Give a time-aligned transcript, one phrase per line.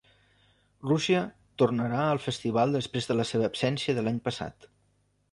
[0.91, 1.19] Rússia
[1.63, 4.67] tornarà al festival després de la seva absència de l'any passat.